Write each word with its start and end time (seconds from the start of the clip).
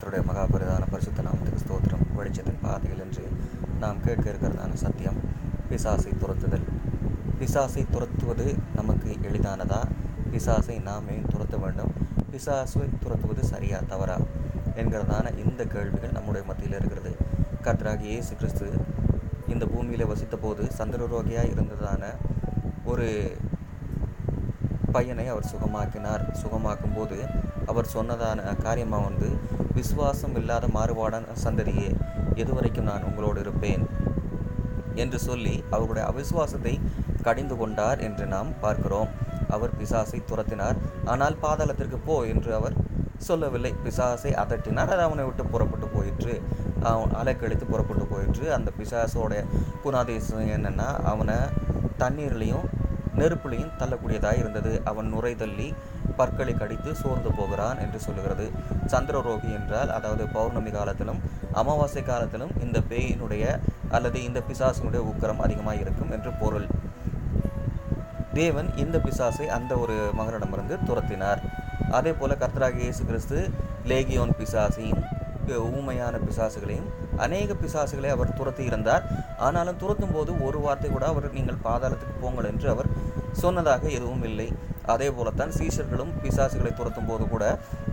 கர்த்தருடைய 0.00 0.26
மகாபரிதான 0.26 0.84
பரிசுத்த 0.90 1.22
நாமத்துக்கு 1.26 1.60
ஸ்தோத்திரம். 1.62 2.02
வெளிச்சத்தின் 2.16 2.60
பாதையில் 2.64 3.00
என்று 3.04 3.24
நாம் 3.80 4.02
கேட்க 4.04 4.24
இருக்கிறதான 4.32 4.76
சத்தியம் 4.82 5.18
பிசாசை 5.70 6.12
துரத்துதல். 6.22 6.66
பிசாசை 7.40 7.82
துரத்துவது 7.94 8.44
நமக்கு 8.76 9.08
எளிதானதா? 9.28 9.80
பிசாசை 10.34 10.76
நாமே 10.86 11.16
துரத்த 11.32 11.58
வேண்டும். 11.64 11.92
பிசாசை 12.34 12.86
துரத்துவது 13.02 13.44
சரியா 13.52 13.80
தவறா? 13.92 14.18
என்கிறதான 14.82 15.34
இந்த 15.44 15.66
கேள்விகள் 15.74 16.16
நம்முடைய 16.18 16.44
மத்தியில் 16.50 16.78
இருக்கிறது. 16.80 17.12
கர்த்தராகிய 17.66 18.14
இயேசு 18.14 18.32
கிறிஸ்து 18.42 18.70
இந்த 19.54 19.66
பூமியில் 19.74 20.08
வசித்த 20.12 20.38
போது 20.46 20.64
சந்திரரோகியாக 20.78 21.52
இருந்ததான 21.54 22.14
ஒரு 22.92 23.08
பையனை 24.96 25.28
அவர் 25.34 25.52
சுகமாக்கினார். 25.54 26.24
சுகமாக்கும் 26.42 26.98
போது 26.98 27.18
அவர் 27.72 27.94
சொன்னதான 27.98 28.58
காரியமாக 28.66 29.08
வந்து 29.10 29.30
விசுவாசம் 29.78 30.36
இல்லாத 30.40 30.66
மாறுபாடான 30.76 31.34
சந்ததியே 31.44 31.88
எதுவரைக்கும் 32.42 32.88
நான் 32.90 33.06
உங்களோடு 33.08 33.40
இருப்பேன்? 33.44 33.84
என்று 35.02 35.18
சொல்லி 35.28 35.54
அவருடைய 35.76 36.04
அவிசுவாசத்தை 36.10 36.74
கடிந்து 37.26 37.56
கொண்டார் 37.56 38.00
என்று 38.06 38.24
நாம் 38.34 38.50
பார்க்கிறோம். 38.60 39.10
அவர் 39.54 39.76
பிசாசை 39.80 40.18
துரத்தினார். 40.30 40.78
ஆனால் 41.12 41.36
பாதாளத்திற்கு 41.42 41.98
போ 42.08 42.16
என்று 42.32 42.50
அவர் 42.58 42.74
சொல்லவில்லை. 43.28 43.72
பிசாசை 43.84 44.32
அதட்டினார். 44.42 44.90
அது 44.94 45.02
அவனை 45.06 45.24
விட்டு 45.24 45.44
புறப்பட்டு 45.52 45.86
போயிற்று. 45.94 46.34
அவன் 46.90 47.14
அலைக்கழித்து 47.20 47.66
புறப்பட்டு 47.72 48.04
போயிற்று. 48.12 48.44
அந்த 48.56 48.72
பிசாசோட 48.78 49.32
குணாதேசம் 49.84 50.50
என்னென்னா 50.56 50.88
அவனை 51.12 51.38
தண்ணீர்லேயும் 52.02 52.66
நெருப்புலையும் 53.20 53.74
தள்ளக்கூடியதாக 53.80 54.40
இருந்தது. 54.42 54.72
அவன் 54.90 55.10
நுரை 55.14 55.32
தள்ளி 55.42 55.68
பற்களை 56.18 56.54
கடித்து 56.60 56.90
சோர்ந்து 57.02 57.30
போகிறான் 57.38 57.80
என்று 57.84 57.98
சொல்லுகிறது. 58.06 58.46
சந்திரரோகி 58.92 59.50
என்றால் 59.58 59.92
அதாவது 59.96 60.24
பௌர்ணமி 60.36 60.72
காலத்திலும் 60.78 61.20
அமாவாசை 61.60 62.02
காலத்திலும் 62.10 62.54
இந்த 62.64 62.78
பேயினுடைய 62.92 63.44
அல்லது 63.98 64.18
இந்த 64.28 64.42
பிசாசினுடைய 64.48 65.02
உக்கரம் 65.12 65.44
அதிகமாக 65.46 65.82
இருக்கும் 65.84 66.12
என்று 66.16 66.32
பொருள். 66.42 66.68
தேவன் 68.40 68.68
இந்த 68.82 68.96
பிசாசை 69.06 69.46
அந்த 69.58 69.72
ஒரு 69.84 69.94
மகனிடமிருந்து 70.18 70.76
துரத்தினார். 70.88 71.40
அதே 71.98 72.12
போல 72.18 72.32
கர்த்தராகிய 72.42 72.86
இயேசு 72.88 73.04
கிறிஸ்து 73.10 73.38
லேகியோன் 73.92 74.36
பிசாசையும் 74.40 75.04
ஊமையான 75.76 76.14
பிசாசுகளையும் 76.24 76.88
அநேக 77.24 77.54
பிசாசுகளை 77.60 78.08
அவர் 78.14 78.34
துரத்தி 78.38 78.62
இருந்தார். 78.70 79.04
ஆனாலும் 79.46 79.78
துரத்தும் 79.82 80.12
போது 80.16 80.30
ஒரு 80.46 80.58
வார்த்தை 80.64 80.88
கூட 80.90 81.04
அவர் 81.12 81.26
நீங்கள் 81.36 81.60
பாதாளத்துக்கு 81.66 82.16
போங்கள் 82.24 82.48
என்று 82.50 82.68
அவர் 82.72 82.88
சொன்னதாக 83.42 83.84
எதுவும் 83.98 84.24
இல்லை. 84.30 84.48
அதே 84.92 85.08
போலத்தான் 85.16 85.52
சீஷர்களும் 85.56 86.12
பிசாசுகளை 86.22 86.70
துரத்தும் 86.76 87.08
போது 87.08 87.24
கூட 87.32 87.44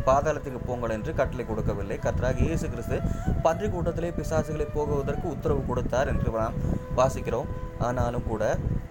பாதாளத்துக்கு 0.07 0.59
போங்கள் 0.67 0.93
என்று 0.95 1.11
கட்டளை 1.19 1.43
கொடுக்கவில்லை. 1.49 1.97
கற்றாக 2.05 2.39
இயேசு 2.47 2.65
கிறிஸ்து 2.73 2.97
பன்றி 3.45 3.67
கூட்டத்திலே 3.73 4.09
பிசாசுகளை 4.19 4.67
போகுவதற்கு 4.75 5.27
உத்தரவு 5.35 5.61
கொடுத்தார் 5.69 6.11
என்று 6.13 6.31
நாம் 6.38 6.59
வாசிக்கிறோம். 6.99 7.49
ஆனாலும் 7.88 8.27
கூட 8.31 8.43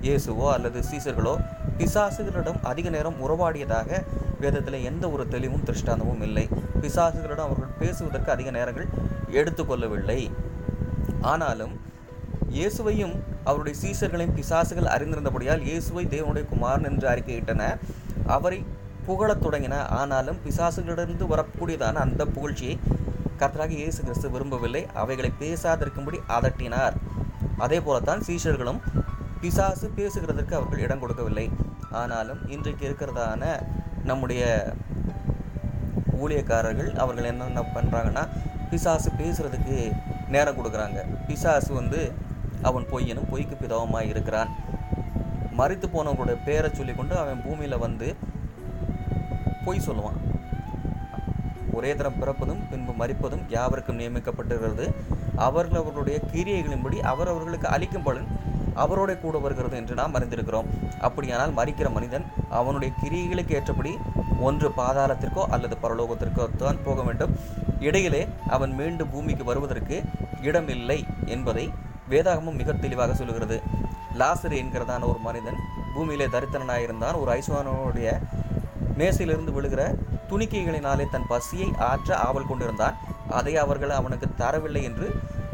இயேசுவோ 0.07 0.47
அல்லது 0.55 0.79
சீசர்களோ 0.91 1.35
பிசாசுகளிடம் 1.79 2.59
அதிக 2.71 2.89
நேரம் 2.97 3.21
உறவாடியதாக 3.27 4.01
வேதத்தில் 4.43 4.85
எந்த 4.91 5.05
ஒரு 5.15 5.25
தெளிவும் 5.35 5.65
திருஷ்டாந்தமும் 5.69 6.25
இல்லை. 6.29 6.47
பிசாசுகளிடம் 6.83 7.47
அவர்கள் 7.49 7.79
பேசுவதற்கு 7.83 8.31
அதிக 8.35 8.51
நேரங்கள் 8.59 8.91
எடுத்துக்கொள்ளவில்லை 9.41 10.21
ஆனாலும் 11.33 11.75
இயேசுவையும் 12.57 13.15
அவருடைய 13.49 13.75
சீசர்களின் 13.83 14.35
பிசாசுகள் 14.39 14.93
அறிந்திருந்தபடியால் 14.95 15.65
இயேசுவை 15.69 16.05
தேவனுடைய 16.15 16.45
குமாரன் 16.53 16.89
என்று 16.91 17.09
அறிக்கையிட்டன. 17.13 17.63
அவரை 18.37 18.61
புகழத் 19.07 19.43
தொடங்கின 19.45 19.79
ஆனாலும் 20.01 20.39
பிசாசுகளிலிருந்து 20.45 21.25
வரக்கூடியதான 21.33 22.03
அந்த 22.07 22.23
புகழ்ச்சியை 22.35 22.77
கர்த்தராக 23.41 23.75
இயேசு 23.81 24.01
கிறிஸ்து 24.07 24.29
விரும்பவில்லை. 24.35 24.83
அவைகளை 25.03 25.31
பேசாதிருக்கும்படி 25.43 26.19
அதட்டினார். 26.37 26.97
அதே 27.65 27.79
போலத்தான் 27.87 28.25
சீஷர்களும் 28.29 28.81
பிசாசு 29.43 29.87
பேசுகிறதற்கு 29.99 30.55
அவர்கள் 30.59 30.85
இடம் 30.87 31.03
கொடுக்கவில்லை. 31.03 31.47
ஆனாலும் 32.03 32.41
இன்றைக்கு 32.55 32.85
இருக்கிறதான 32.89 33.43
நம்முடைய 34.11 34.43
ஊழியக்காரர்கள் 36.23 36.91
அவர்கள் 37.03 37.29
என்னென்ன 37.31 37.63
பண்ணுறாங்கன்னா 37.77 38.25
பிசாசு 38.71 39.11
பேசுகிறதுக்கு 39.21 39.77
நேரம் 40.35 40.57
கொடுக்குறாங்க. 40.59 41.01
பிசாசு 41.29 41.71
வந்து 41.81 42.01
அவன் 42.69 42.87
பொய்யனும் 42.93 43.31
பொய்க்கு 43.33 43.57
பிதவமாக 43.63 44.11
இருக்கிறான். 44.13 44.53
மறித்து 45.59 45.87
போனவங்களுடைய 45.95 46.37
பேரை 46.47 46.71
சொல்லிக்கொண்டு 46.79 47.15
அவன் 47.23 47.43
பூமியில் 47.47 47.83
வந்து 47.87 48.07
பொய் 49.67 49.87
சொல்லுவான். 49.89 50.19
ஒரே 51.79 51.91
தரம் 51.99 52.19
பிறப்பதும் 52.23 52.63
பின்பு 52.71 52.93
மறிப்பதும் 53.01 53.45
யாவருக்கும் 53.55 54.01
நியமிக்கப்பட்டிருக்கிறது. 54.01 54.87
அவர்கள் 55.47 55.79
அவர்களுடைய 55.81 56.17
கிரியைகளின்படி 56.33 56.99
அவர் 57.13 57.31
அவர்களுக்கு 57.33 57.69
அளிக்கும் 57.77 58.05
பலன் 58.09 58.29
அவரோட 58.83 59.11
கூட 59.23 59.37
வருகிறது 59.45 59.77
என்று 59.81 59.95
நாம் 60.01 60.15
அறிந்திருக்கிறோம். 60.19 60.69
அப்படியானால் 61.07 61.57
மறிக்கிற 61.59 61.89
மனிதன் 61.97 62.25
அவனுடைய 62.59 62.91
கிரியைகளுக்கு 63.01 63.57
ஏற்றபடி 63.59 63.93
ஒன்று 64.47 64.69
பாதாளத்திற்கோ 64.79 65.43
அல்லது 65.55 65.77
பரலோகத்திற்கோ 65.85 66.45
தான் 66.63 66.81
போக 66.87 67.03
வேண்டும். 67.09 67.35
இடையிலே 67.89 68.23
அவன் 68.57 68.73
மீண்டும் 68.81 69.13
பூமிக்கு 69.15 69.45
வருவதற்கு 69.51 69.97
இடமில்லை 70.49 70.99
என்பதை 71.35 71.67
வேதாகமும் 72.11 72.59
மிக 72.61 72.73
தெளிவாக 72.73 73.15
சொல்லுகிறது. 73.15 73.57
லாசர் 74.19 74.57
என்கிறதான 74.63 75.07
ஒரு 75.11 75.19
மனிதன். 75.19 75.59
பூமியிலே 75.95 76.27
தரித்திரனாயிருந்தான். 76.27 77.19
ஒரு 77.21 77.31
ஐஸ்வானுடைய 77.39 78.09
மேசையிலிருந்து 78.99 79.55
விழுகிற 79.57 79.83
துணிக்கைகளினாலே 80.29 81.05
தன் 81.11 81.29
பசியை 81.29 81.69
ஆற்ற 81.91 82.17
ஆவல் 82.17 82.47
கொண்டிருந்தான். 82.47 82.97
அதை 83.29 83.57
அவர்கள் 83.57 83.91
அவனுக்கு 83.91 84.27
தரவில்லை 84.39 84.83
என்று 84.83 85.07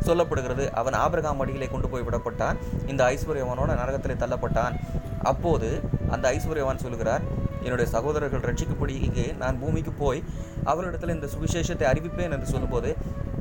சொல்லப்படுகிறது. 0.07 0.71
அவன் 0.81 0.97
ஆபிரகாம் 1.05 1.41
அடியிலே 1.41 1.67
கொண்டு 1.67 1.89
போய் 1.89 2.07
விடப்பட்டான். 2.09 2.59
இந்த 2.87 3.05
ஐஸ்வர்யவனோட 3.05 3.71
நரகத்திலே 3.83 4.17
தள்ளப்பட்டான். 4.23 4.77
அப்போது 5.23 5.69
அந்த 6.11 6.25
ஐஸ்வர்யவான் 6.31 6.85
சொல்கிறார் 6.85 7.25
என்னுடைய 7.63 7.91
சகோதரர்கள் 7.91 8.47
ரட்சிக்கப்படியே 8.49 9.37
நான் 9.37 9.59
பூமிக்கு 9.61 9.93
போய் 9.93 10.21
அவர்களிடத்தில் 10.65 11.15
இந்த 11.15 11.29
சுவிசேஷத்தை 11.35 11.87
அறிவிப்பேன் 11.91 12.35
என்று 12.37 12.47
சொல்லும்போது 12.47 12.97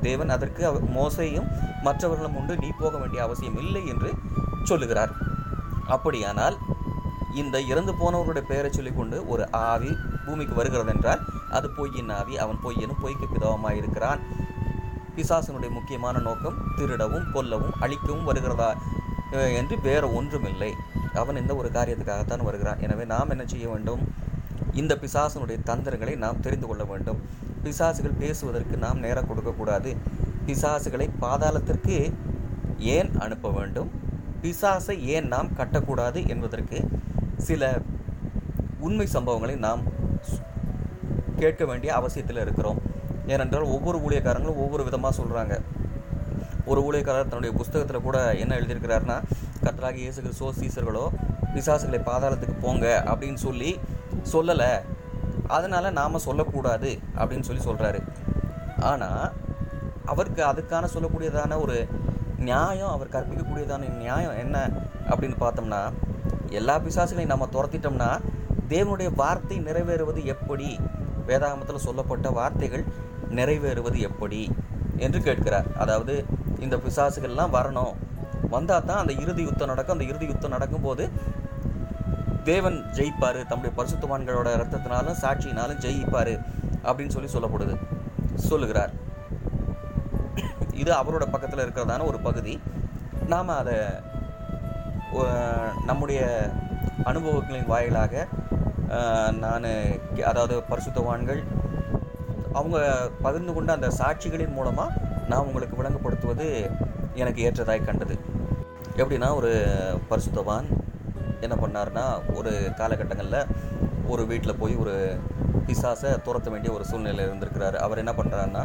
தேவன் 0.07 0.33
அதற்கு 0.35 0.63
மோசையும் 0.97 1.47
மற்றவர்களும் 1.87 2.37
உண்டு 2.39 2.53
நீ 2.63 2.69
போக 2.81 2.93
வேண்டிய 3.01 3.21
அவசியம் 3.25 3.57
இல்லை 3.63 3.83
என்று 3.93 4.11
சொல்லுகிறார். 4.69 5.13
அப்படியானால் 5.95 6.57
இந்த 7.41 7.55
இறந்து 7.71 7.91
போனவர்களுடைய 8.01 8.45
பெயரை 8.51 8.69
சொல்லிக்கொண்டு 8.77 9.17
ஒரு 9.33 9.43
ஆவி 9.71 9.91
பூமிக்கு 10.25 10.55
வருகிறது 10.59 10.91
என்றால் 10.93 11.21
அது 11.57 11.67
பொய்யின் 11.77 12.11
ஆவி 12.19 12.33
அவன் 12.43 12.61
பொய்யனும் 12.63 13.01
பொய்க்கு 13.03 13.25
பிதவமாக 13.33 13.79
இருக்கிறான் 13.81 14.21
பிசாசனுடைய 15.15 15.69
முக்கியமான 15.77 16.17
நோக்கம் 16.27 16.57
திருடவும் 16.77 17.27
கொல்லவும் 17.35 17.75
அழிக்கவும் 17.85 18.27
வருகிறதா 18.29 18.69
என்று 19.59 19.75
வேறு 19.87 20.07
ஒன்றுமில்லை. 20.19 20.69
அவன் 21.21 21.39
இந்த 21.41 21.53
ஒரு 21.59 21.69
காரியத்துக்காகத்தான் 21.77 22.45
வருகிறான். 22.47 22.81
எனவே 22.85 23.03
நாம் 23.13 23.31
என்ன 23.33 23.43
செய்ய 23.53 23.65
வேண்டும்? 23.73 24.01
இந்த 24.81 24.93
பிசாசனுடைய 25.03 25.57
தந்திரங்களை 25.69 26.15
நாம் 26.25 26.41
தெரிந்து 26.45 26.67
கொள்ள 26.67 26.83
வேண்டும். 26.83 27.19
பிசாசுகள் 27.63 28.19
பேசுவதற்கு 28.23 28.75
நாம் 28.85 28.99
நேரம் 29.05 29.29
கொடுக்கக்கூடாது 29.29 29.91
பிசாசுகளை 30.47 31.07
பாதாளத்திற்கு 31.23 31.97
ஏன் 32.95 33.09
அனுப்ப 33.25 33.49
வேண்டும்? 33.51 33.89
பிசாசை 34.43 34.95
ஏன் 35.15 35.27
நாம் 35.27 35.49
கட்டக்கூடாது 35.59 36.19
என்பதற்கு 36.27 36.77
சில 37.47 37.81
உண்மை 38.87 39.07
சம்பவங்களை 39.15 39.55
நாம் 39.67 39.81
கேட்க 41.41 41.63
வேண்டிய 41.65 41.91
அவசியத்தில் 41.99 42.41
இருக்கிறோம். 42.43 42.79
ஏனென்றால் 43.33 43.71
ஒவ்வொரு 43.75 43.97
ஊழியக்காரங்களும் 44.05 44.61
ஒவ்வொரு 44.63 44.83
விதமாக 44.87 45.13
சொல்கிறாங்க 45.19 45.55
ஒரு 46.71 46.79
ஊழியக்காரர் 46.87 47.29
தன்னுடைய 47.29 47.53
புஸ்தகத்தில் 47.59 48.05
கூட 48.07 48.17
என்ன 48.43 48.55
எழுதியிருக்கிறாருன்னா 48.59 49.17
கத்தராகி 49.65 50.01
இயேசுகள் 50.03 50.39
சோசீசர்களோ 50.41 51.05
பிசாசுகளை 51.53 51.99
பாதாளத்துக்கு 52.09 52.57
போங்க 52.65 52.85
அப்படின்னு 53.11 53.39
சொல்லி 53.47 53.71
சொல்லலை. 54.33 54.71
அதனால் 55.55 55.95
நாம் 55.99 56.23
சொல்லக்கூடாது 56.27 56.89
அப்படின்னு 57.19 57.47
சொல்லி 57.49 57.63
சொல்கிறாரு 57.69 57.99
ஆனால் 58.89 59.31
அவருக்கு 60.11 60.41
அதுக்கான 60.51 60.89
சொல்லக்கூடியதான 60.93 61.57
ஒரு 61.63 61.77
நியாயம் 62.47 62.93
அவர் 62.95 63.13
கற்பிக்கக்கூடியதான 63.15 63.89
நியாயம் 64.03 64.37
என்ன 64.43 64.57
அப்படின்னு 65.09 65.37
பார்த்தோம்னா 65.39 65.81
எல்லா 66.59 66.75
பிசாசுகளையும் 66.79 67.33
நம்ம 67.33 67.47
துரத்திட்டோம்னா 67.55 68.09
தேவனுடைய 68.73 69.09
வார்த்தை 69.15 69.57
நிறைவேறுவது 69.59 70.21
எப்படி? 70.25 70.79
வேதாகமத்தில் 71.27 71.85
சொல்லப்பட்ட 71.87 72.29
வார்த்தைகள் 72.29 72.83
நிறைவேறுவது 73.29 73.97
எப்படி? 74.09 74.51
என்று 74.97 75.19
கேட்கிறார். 75.21 75.67
அதாவது 75.77 76.25
இந்த 76.59 76.77
பிசாசுகள்லாம் 76.77 77.55
வரணும். 77.57 77.93
வந்தால் 78.49 78.85
தான் 78.85 78.97
அந்த 78.97 79.13
இறுதி 79.23 79.43
யுத்தம் 79.43 79.67
நடக்கும். 79.67 79.95
அந்த 79.99 80.07
இறுதி 80.11 80.25
யுத்தம் 80.25 80.55
நடக்கும்போது 80.55 81.09
தேவன் 82.49 82.77
ஜெயிப்பார் 82.97 83.39
தம்முடைய 83.49 83.71
பரிசுத்தவான்களோட 83.77 84.49
ரத்தத்தினாலும் 84.61 85.19
சாட்சியினாலும் 85.23 85.81
ஜெயிப்பார் 85.85 86.33
அப்படின்னு 86.87 87.15
சொல்லி 87.15 87.29
சொல்லப்படுது 87.35 87.75
சொல்லுகிறார். 88.49 88.93
இது 90.81 90.91
அவரோட 90.99 91.25
பக்கத்தில் 91.33 91.63
இருக்கிறதான 91.65 92.05
ஒரு 92.11 92.19
பகுதி. 92.27 92.53
நாம் 93.33 93.57
அதை 93.61 93.77
நம்முடைய 95.89 96.21
அனுபவங்களின் 97.11 97.71
வாயிலாக 97.71 98.25
நான் 99.43 99.67
அதாவது 100.31 100.55
பரிசுத்தவான்கள் 100.71 101.41
அவங்க 102.59 102.77
பகிர்ந்து 103.25 103.53
கொண்ட 103.55 103.71
அந்த 103.77 103.89
சாட்சிகளின் 104.01 104.55
மூலமாக 104.57 105.07
நான் 105.31 105.47
உங்களுக்கு 105.47 105.79
விளங்கப்படுத்துவது 105.79 106.47
எனக்கு 107.21 107.41
ஏற்றதாய் 107.47 107.87
கண்டது. 107.89 108.15
எப்படின்னா 109.01 109.29
ஒரு 109.39 109.51
பரிசுத்தவான் 110.11 110.69
என்ன 111.45 111.55
பண்ணாருன்னா 111.63 112.05
ஒரு 112.37 112.51
காலகட்டங்களில் 112.79 113.41
ஒரு 114.07 114.23
வீட்டில் 114.27 114.59
போய் 114.61 114.75
ஒரு 114.75 114.95
பிசாசை 115.67 116.11
துரத்த 116.27 116.49
வேண்டிய 116.49 116.73
ஒரு 116.73 116.85
சூழ்நிலை 116.85 117.25
இருந்திருக்கிறாரு. 117.25 117.77
அவர் 117.85 118.01
என்ன 118.03 118.13
பண்ணுறாருன்னா 118.17 118.63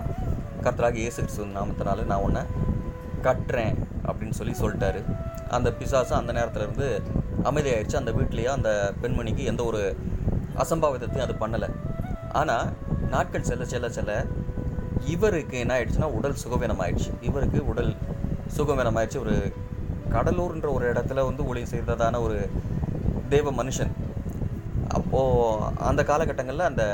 கர்த்தராக 0.64 0.96
இயேசு 1.02 1.22
நாமத்தினால 1.58 2.04
நான் 2.12 2.24
உன்னை 2.26 2.42
கட்டுறேன் 3.26 3.76
அப்படின்னு 4.06 4.36
சொல்லி 4.38 4.54
சொல்லிட்டாரு. 4.62 5.00
அந்த 5.56 5.68
பிசாசு 5.72 6.14
அந்த 6.14 6.32
நேரத்துலேருந்து 6.32 6.88
அமைதியாயிடுச்சு. 7.48 8.00
அந்த 8.00 8.12
வீட்லேயே 8.12 8.50
அந்த 8.56 8.70
பெண்மணிக்கு 9.02 9.44
எந்த 9.52 9.64
ஒரு 9.64 9.82
அசம்பாவிதத்தையும் 10.64 11.26
அது 11.26 11.36
பண்ணலை. 11.44 11.68
ஆனால் 12.40 12.72
நாட்கள் 13.14 13.48
செல்ல 13.50 13.64
செல்ல 13.72 13.88
செல்ல 13.88 14.12
இவருக்கு 15.14 15.56
என்ன 15.58 15.72
ஆயிடுச்சுன்னா 15.76 16.08
உடல் 16.18 16.40
சுகவீனம் 16.44 16.82
ஆயிடுச்சு 16.84 17.10
இவருக்கு 17.28 17.58
உடல் 17.72 17.92
சுகவீனம் 18.56 18.96
ஆயிடுச்சு 18.98 19.20
ஒரு 19.24 19.34
கடலூர்ன்ற 20.12 20.68
ஒரு 20.72 20.84
இடத்துல 20.92 21.24
வந்து 21.24 21.44
ஊழியம் 21.46 21.72
செய்ததான 21.72 22.20
ஒரு 22.20 22.50
தெய்வ 23.28 23.52
மனுஷன். 23.52 23.92
அப்போது 24.88 25.70
அந்த 25.88 26.02
காலகட்டங்களில் 26.02 26.70
அந்த 26.70 26.84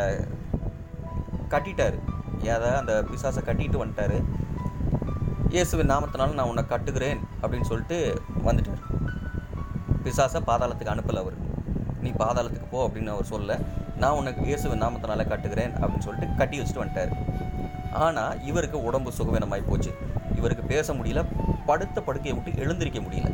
கட்டிட்டார். 1.55 1.97
ஏதாவது 2.43 2.77
அந்த 2.77 2.93
பிசாசை 3.11 3.41
கட்டிட்டு 3.47 3.81
வந்துட்டாரு. 3.83 4.19
இயேசுவின் 5.49 5.91
நாமத்தினால 5.91 6.35
நான் 6.39 6.49
உன்னை 6.49 6.65
கட்டுகிறேன் 6.67 7.21
அப்படின்னு 7.43 7.69
சொல்லிட்டு 7.71 8.23
வந்துட்டார். 8.49 8.83
பிசாசை 10.05 10.41
பாதாளத்துக்கு 10.51 10.95
அனுப்பலை 10.95 11.21
அவர். 11.25 11.39
நீ 12.01 12.11
பாதாளத்துக்கு 12.11 12.69
போ 12.71 12.89
அப்படின்னு 12.89 13.15
அவர் 13.15 13.33
சொல்ல 13.35 13.59
நான் 13.97 14.19
உனக்கு 14.21 14.43
இயேசுவின் 14.45 14.83
நாமத்தினால 14.83 15.27
கட்டுகிறேன் 15.29 15.73
அப்படின்னு 15.81 16.07
சொல்லிட்டு 16.07 16.37
கட்டி 16.37 16.61
வச்சுட்டு 16.61 16.83
வந்துட்டார். 16.83 17.13
ஆனால் 18.05 18.45
இவருக்கு 18.45 18.79
உடம்பு 18.83 19.11
சுகவீனமாகி 19.19 19.65
போச்சு. 19.69 19.93
இவருக்கு 20.37 20.63
பேச 20.63 20.93
முடியல. 20.95 21.23
படுத்த 21.71 22.01
படுக்கையை 22.01 22.41
விட்டு 22.41 22.61
எழுந்திருக்க 22.61 22.99
முடியல. 22.99 23.29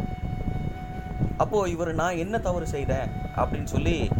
அப்போது 1.36 1.70
இவர் 1.70 1.94
நான் 1.94 2.16
என்ன 2.16 2.38
தவறு 2.38 2.66
செய்தேன்? 2.66 3.08
அப்படின்னு 3.36 3.64
சொல்லி 3.64 4.10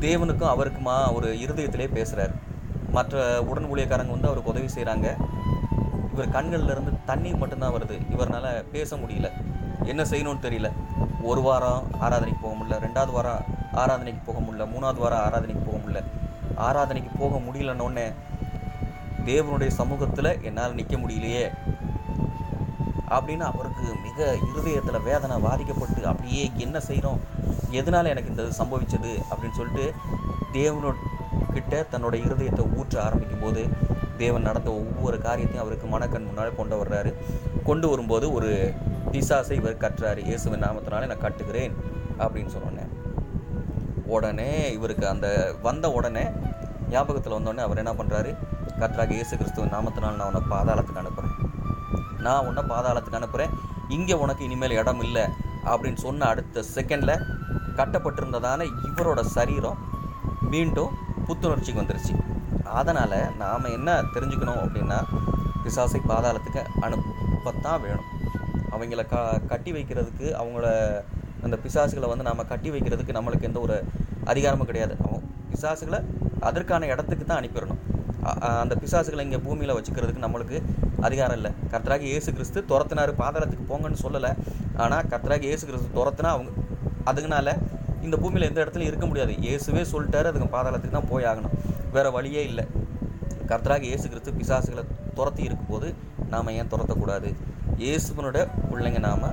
தேவனுக்கும் 0.00 0.52
அவருக்குமா 0.54 1.14
ஒரு 1.14 1.34
இருதயத்திலே 1.34 1.92
பேசுகிறார் 1.92 2.30
மற்ற 2.90 3.42
உடன் 3.42 3.64
ஊழியக்காரங்க 3.64 4.10
வந்து 4.10 4.28
அவருக்கு 4.28 4.50
உதவி 4.50 4.66
செய்கிறாங்க 4.66 5.16
இவர் 6.12 6.28
கண்கள்ல 6.28 6.70
இருந்து 6.70 7.04
தண்ணீர் 7.06 7.36
மட்டும்தான் 7.36 7.72
வருது. 7.72 8.12
இவரால் 8.12 8.64
பேச 8.72 8.96
முடியல. 8.96 9.30
என்ன 9.84 10.02
செய்யணும்னு 10.02 10.44
தெரியல. 10.46 10.72
ஒரு 11.22 11.40
வாரம் 11.40 11.82
ஆராதனைக்கு 11.92 12.40
போக 12.42 12.54
முடியல. 12.54 12.84
ரெண்டாவது 12.84 13.12
வாரம் 13.12 13.44
ஆராதனைக்கு 13.72 14.22
போக 14.26 14.38
முடியல. 14.38 14.66
மூணாவது 14.66 14.98
வாரம் 14.98 15.18
ஆராதனைக்கு 15.18 15.64
போக 15.66 15.78
முடியல. 15.84 16.02
ஆராதனைக்கு 16.56 17.10
போக 17.18 17.36
முடியலன்னொடனே 17.36 18.12
தேவனுடைய 19.24 19.68
சமூகத்தில் 19.68 20.42
என்னால் 20.42 20.74
நிற்க 20.74 20.96
முடியலையே. 20.96 21.52
அப்படின்னு 23.08 23.40
அவருக்கு 23.40 23.94
மிக 24.02 24.36
இருதயத்தில் 24.50 25.02
வேதனை 25.02 25.36
பாதிக்கப்பட்டு 25.38 26.06
அப்படியே 26.06 26.50
என்ன 26.56 26.80
செய்கிறோம் 26.80 27.20
எதனால் 27.70 28.04
எனக்கு 28.04 28.30
இந்த 28.30 28.42
இது 28.42 28.64
சம்பவிச்சது? 28.64 29.12
அப்படின்னு 29.30 29.58
சொல்லிட்டு 29.60 29.92
தேவனோ 30.52 30.92
கிட்ட 31.52 31.86
தன்னோட 31.90 32.14
இருதயத்தை 32.26 32.64
ஊற்ற 32.76 32.98
ஆரம்பிக்கும் 32.98 33.40
போது 33.40 33.68
தேவன் 34.18 34.42
நடந்த 34.42 34.70
ஒவ்வொரு 34.70 35.20
காரியத்தையும் 35.20 35.64
அவருக்கு 35.64 35.86
மனக்கண் 35.86 36.24
முன்னால் 36.24 36.56
கொண்டு 36.56 36.84
வர்றாரு. 36.84 37.14
கொண்டு 37.64 37.88
வரும்போது 37.88 38.32
ஒரு 38.32 38.74
பிசாசை 39.12 39.52
இவர் 39.52 39.76
கட்டுறாரு 39.76 40.24
இயேசுவின் 40.24 40.62
நாமத்தினால 40.62 41.06
நான் 41.06 41.18
கட்டுகிறேன். 41.18 41.74
அப்படின்னு 42.18 42.46
சொன்னேன். 42.46 42.92
உடனே 44.06 44.72
இவருக்கு 44.72 45.08
அந்த 45.08 45.54
வந்த 45.62 45.92
உடனே 45.92 46.24
ஞாபகத்தில் 46.90 47.32
வந்தோடனே 47.32 47.58
அவர் 47.58 47.76
என்ன 47.76 47.92
பண்ணுறாரு 47.92 48.36
கர்த்தராக 48.78 49.10
இயேசு 49.10 49.36
கிறிஸ்துவின் 49.36 49.72
நாமத்தினால் 49.72 50.20
நான் 50.20 50.34
உன்னை 50.34 50.42
பாதாளத்துக்கு 50.50 51.02
அனுப்புகிறேன் 51.02 51.45
நான் 52.26 52.46
உன்னை 52.48 52.62
பாதாளத்துக்கு 52.72 53.20
அனுப்புகிறேன் 53.20 53.54
இங்கே 53.96 54.14
உனக்கு 54.24 54.42
இனிமேல் 54.48 54.78
இடம் 54.80 55.02
இல்லை. 55.08 55.24
அப்படின்னு 55.70 56.00
சொன்ன 56.06 56.26
அடுத்த 56.32 56.64
செகண்டில் 56.74 57.22
கட்டப்பட்டிருந்ததான 57.78 58.66
இவரோட 58.88 59.20
சரீரம் 59.36 59.78
மீண்டும் 60.52 60.92
புத்துணர்ச்சிக்கு 61.28 61.82
வந்துருச்சு. 61.82 62.14
அதனால் 62.80 63.18
நாம் 63.42 63.72
என்ன 63.76 63.90
தெரிஞ்சுக்கணும் 64.14 64.60
அப்படின்னா 64.64 64.98
பிசாசை 65.64 66.00
பாதாளத்துக்கு 66.10 66.62
அனுப்பத்தான் 66.86 67.82
வேணும். 67.84 68.08
அவங்கள 68.74 69.02
க 69.12 69.16
கட்டி 69.50 69.70
வைக்கிறதுக்கு 69.76 70.26
அவங்கள 70.40 70.66
அந்த 71.46 71.56
பிசாசுகளை 71.64 72.08
வந்து 72.12 72.26
நாம் 72.28 72.50
கட்டி 72.52 72.68
வைக்கிறதுக்கு 72.74 73.16
நம்மளுக்கு 73.16 73.48
எந்த 73.48 73.58
ஒரு 73.66 73.76
அதிகாரமும் 74.32 74.68
கிடையாது. 74.70 74.94
அவங்க 75.04 75.18
பிசாசுகளை 75.52 76.00
அதற்கான 76.48 76.86
இடத்துக்கு 76.92 77.24
தான் 77.24 77.40
அனுப்பிடணும். 77.40 77.82
அந்த 78.62 78.74
பிசாசுகளை 78.82 79.22
இங்கே 79.26 79.40
பூமியில் 79.46 79.74
வச்சுக்கிறதுக்கு 79.78 80.24
நம்மளுக்கு 80.26 80.58
அதிகாரம் 81.06 81.36
இல்லை. 81.38 81.50
கர்த்தராக 81.72 82.04
இயேசு 82.10 82.28
கிறிஸ்து 82.36 82.60
துரத்தினார் 82.72 83.12
பாதாளத்துக்கு 83.22 83.66
போங்கன்னு 83.72 84.02
சொல்லலை. 84.04 84.30
ஆனால் 84.84 85.06
கர்த்தராக 85.12 85.46
இயேசு 85.50 85.64
கிறிஸ்து 85.70 85.90
துரத்துனா 85.98 86.32
அவங்க 86.36 86.50
அதுக்குனால 87.10 87.54
இந்த 88.06 88.16
பூமியில் 88.22 88.48
எந்த 88.50 88.58
இடத்துலையும் 88.64 88.92
இருக்க 88.92 89.06
முடியாது. 89.10 89.32
இயேசுவே 89.46 89.82
சொல்லிட்டாரு 89.92 90.30
அதுக்கு 90.30 90.48
பாதாளத்துக்கு 90.56 90.98
தான் 90.98 91.10
போய் 91.12 91.28
ஆகணும். 91.30 91.54
வேறு 91.96 92.10
வழியே 92.16 92.42
இல்லை. 92.50 92.64
கர்த்தராக 93.50 93.84
இயேசு 93.90 94.06
கிறிஸ்து 94.12 94.32
பிசாசுகளை 94.40 94.84
துரத்தி 95.18 95.42
இருக்கும்போது 95.48 95.88
நாம் 96.32 96.54
ஏன் 96.60 96.70
துரத்தக்கூடாது? 96.72 97.28
இயேசுவனோட 97.84 98.38
பிள்ளைங்க 98.70 99.00
நாம் 99.08 99.28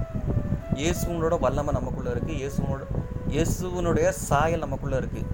இயேசுவனோட 0.82 1.36
வல்லமை 1.46 1.72
நமக்குள்ளே 1.80 2.12
இருக்குது 2.14 2.38
இயேசுவனோட 2.42 2.84
இயேசுவனுடைய 3.34 4.08
சாயல் 4.28 4.64
நமக்குள்ளே 4.66 4.98
இருக்குது 5.02 5.30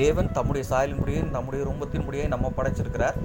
தேவன் 0.00 0.30
தம்முடைய 0.36 0.64
சாயலின்படியே 0.70 1.20
நம்முடைய 1.36 1.62
ரூபத்தின்படியே 1.68 2.24
நம்ம 2.34 2.50
படைச்சிருக்கிறார். 2.58 3.18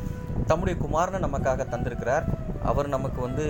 தம்முடைய 0.50 0.76
குமாரனை 0.84 1.20
நமக்காக 1.26 1.66
தந்திருக்கிறார். 1.74 2.26
அவர் 2.70 2.88
நமக்கு 2.96 3.20
வந்து 3.26 3.46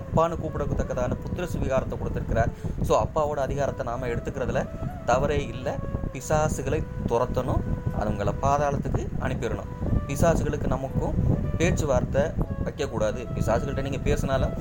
அப்பான்னு 0.00 0.36
கூப்பிடத்தக்கதான 0.42 1.16
புத்திர 1.22 1.44
சுவிகாரத்தை 1.52 1.96
கொடுத்துருக்கிறார். 2.00 2.50
ஸோ 2.86 2.92
அப்பாவோட 3.04 3.40
அதிகாரத்தை 3.46 3.84
நாம் 3.90 4.10
எடுத்துக்கிறதுல 4.12 4.62
தவறே 5.10 5.40
இல்லை. 5.54 5.74
பிசாசுகளை 6.14 6.80
துரத்தணும். 7.10 7.62
அவங்கள 8.02 8.32
பாதாளத்துக்கு 8.44 9.02
அனுப்பிடணும். 9.24 9.70
பிசாசுகளுக்கு 10.08 10.68
நமக்கும் 10.76 11.16
பேச்சுவார்த்தை 11.58 12.22
வைக்கக்கூடாது. 12.66 13.20
பிசாசுகள்கிட்ட 13.36 13.84
நீங்கள் 13.88 14.06
பேசினாலும் 14.08 14.54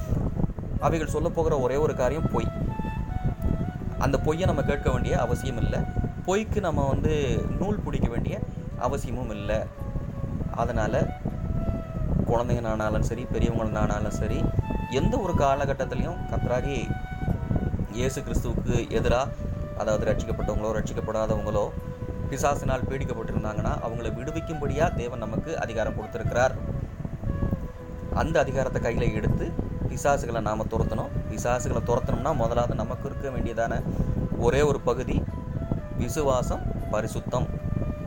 அவைகள் 0.87 1.13
சொல்ல 1.15 1.27
போகிற 1.37 1.53
ஒரே 1.65 1.77
ஒரு 1.85 1.93
காரியம் 2.01 2.29
பொய். 2.33 2.49
அந்த 4.05 4.15
பொய்யை 4.25 4.45
நம்ம 4.49 4.61
கேட்க 4.69 4.87
வேண்டிய 4.93 5.13
அவசியம் 5.23 5.61
இல்லை. 5.63 5.79
பொய்க்கு 6.29 6.59
நம்ம 6.65 6.81
வந்து 6.93 7.13
நூல் 7.59 7.83
பிடிக்க 7.83 8.07
வேண்டிய 8.13 8.35
அவசியமும் 8.85 9.31
இல்லை. 9.35 9.57
அதனால் 10.61 10.97
குழந்தைங்க 12.27 12.71
ஆனாலும் 12.71 13.05
சரி 13.07 13.23
பெரியவங்களானாலும் 13.31 14.17
சரி 14.19 14.37
எந்த 14.99 15.13
ஒரு 15.25 15.33
காலகட்டத்திலையும் 15.41 16.19
கத்ராகி 16.31 16.77
இயேசு 17.99 18.19
கிறிஸ்துவுக்கு 18.25 18.75
எதிராக 18.97 19.47
அதாவது 19.81 20.03
ரட்சிக்கப்பட்டவங்களோ 20.09 20.73
ரட்சிக்கப்படாதவங்களோ 20.77 21.65
பிசாசினால் 22.31 22.85
பீடிக்கப்பட்டிருந்தாங்கன்னா 22.89 23.73
அவங்களை 23.85 24.11
விடுவிக்கும்படியாக 24.19 24.97
தேவன் 25.01 25.23
நமக்கு 25.25 25.51
அதிகாரம் 25.63 25.97
கொடுத்துருக்கிறார். 25.97 26.55
அந்த 28.23 28.35
அதிகாரத்தை 28.43 28.81
கையில் 28.85 29.15
எடுத்து 29.19 29.47
பிசாசுகளை 29.89 30.43
நாம் 30.49 30.69
துரத்தணும். 30.75 31.11
பிசாசுகளை 31.31 31.83
துரத்தணும்னா 31.89 32.33
முதலாவது 32.43 32.81
நமக்கு 32.83 33.07
இருக்க 33.11 33.27
வேண்டியதான 33.35 33.81
ஒரே 34.47 34.63
ஒரு 34.71 34.81
பகுதி 34.91 35.17
விசுவாசம் 36.03 36.63
பரிசுத்தம். 36.93 37.47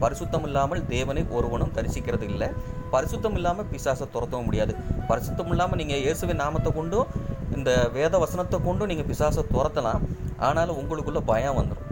பரிசுத்தம் 0.03 0.47
இல்லாமல் 0.49 0.81
தேவனை 0.95 1.23
ஒருவனும் 1.39 1.73
தரிசிக்கிறது 1.77 2.25
இல்லை 2.33 2.49
பரிசுத்தம் 2.95 3.37
இல்லாமல் 3.39 3.69
பிசாசை 3.73 4.07
துரத்தவும் 4.15 4.47
முடியாது. 4.49 4.73
பரிசுத்தம் 5.11 5.51
இல்லாமல் 5.55 5.81
நீங்கள் 5.81 6.03
இயேசுவின் 6.05 6.43
நாமத்தை 6.45 6.71
கொண்டும் 6.79 7.11
இந்த 7.59 7.71
வேத 7.97 8.19
வசனத்தை 8.25 8.59
கொண்டும் 8.67 8.91
நீங்கள் 8.91 9.09
பிசாசை 9.11 9.43
துரத்தலாம். 9.55 10.03
ஆனாலும் 10.49 10.79
உங்களுக்குள்ள 10.83 11.21
பயம் 11.33 11.59
வந்துடும் 11.61 11.89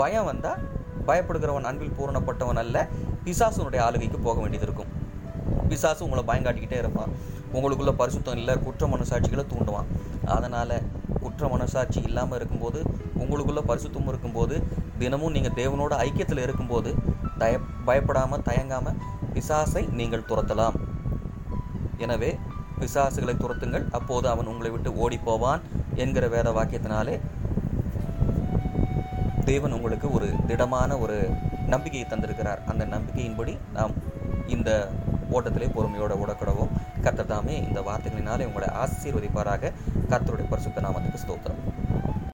பயம் 0.00 0.28
வந்தால் 0.30 0.60
பயப்படுகிறவன் 1.08 1.68
அன்பில் 1.68 1.96
பூரணப்பட்டவன் 1.98 2.60
அல்ல. 2.62 2.76
பிசாசுனுடைய 3.24 3.80
ஆளுகைக்கு 3.86 4.18
போக 4.26 4.36
வேண்டியது 4.42 4.66
இருக்கும். 4.68 4.90
பிசாசு 5.70 6.00
உங்களை 6.06 6.22
பயங்காட்டிக்கிட்டே 6.30 6.78
இருப்பான். 6.82 7.10
உங்களுக்குள்ள 7.56 7.92
பரிசுத்தம் 8.00 8.38
இல்லை 8.40 8.54
குற்ற 8.66 8.86
மனசாட்சிகளை 8.94 9.44
தூண்டுவான். 9.52 9.88
அதனால் 10.36 10.76
குற்ற 11.40 11.56
மனசாட்சி 11.56 12.00
இல்லாமல் 12.08 12.36
இருக்கும்போது 12.38 12.78
உங்களுக்குள்ள 13.22 13.60
பரிசுத்தம் 13.68 14.08
இருக்கும்போது 14.10 14.54
தினமும் 15.02 15.32
நீங்கள் 15.36 15.54
தேவனோட 15.60 15.92
ஐக்கியத்தில் 16.06 16.42
இருக்கும்போது 16.46 16.90
தய 17.40 17.52
பயப்படாமல் 17.86 18.42
தயங்காமல் 18.48 18.98
பிசாசை 19.34 19.82
நீங்கள் 20.00 20.26
துரத்தலாம். 20.30 20.76
எனவே 22.04 22.30
பிசாசுகளை 22.80 23.34
துரத்துங்கள். 23.44 23.86
அப்போது 23.98 24.28
அவன் 24.32 24.50
உங்களை 24.52 24.72
விட்டு 24.74 24.92
ஓடி 25.04 25.18
போவான் 25.28 25.64
என்கிற 26.04 26.28
வேத 26.34 26.50
வாக்கியத்தினாலே 26.58 27.16
தேவன் 29.50 29.76
உங்களுக்கு 29.78 30.10
ஒரு 30.18 30.30
திடமான 30.52 30.98
ஒரு 31.04 31.18
நம்பிக்கையை 31.74 32.06
தந்திருக்கிறார். 32.12 32.62
அந்த 32.72 32.84
நம்பிக்கையின்படி 32.94 33.54
நாம் 33.78 33.96
இந்த 34.56 34.70
ஓட்டத்திலே 35.36 35.70
பொறுமையோட 35.78 36.12
ஓடக்கடவும். 36.22 36.74
கத்தர் 37.02 37.26
தாமே 37.26 37.56
இந்த 37.62 37.80
வார்த்தைகளினாலே 37.80 38.46
உங்களை 38.46 38.68
ஆசீர்வதிப்பாராக. 38.82 39.72
கர்த்தருடைய 40.10 40.46
பரிசுத்த 40.48 40.80
நாமத்துக்கு 40.80 41.18
ஸ்தோத்திரம். 41.26 41.60